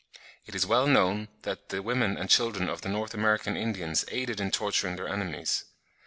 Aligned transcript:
It 0.47 0.55
is 0.55 0.65
well 0.65 0.87
known 0.87 1.27
that 1.43 1.69
the 1.69 1.83
women 1.83 2.17
and 2.17 2.27
children 2.27 2.67
of 2.69 2.81
the 2.81 2.89
North 2.89 3.13
American 3.13 3.55
Indians 3.55 4.03
aided 4.07 4.39
in 4.41 4.49
torturing 4.49 4.95
their 4.95 5.07
enemies. 5.07 5.65